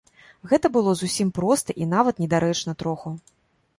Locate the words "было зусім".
0.77-1.29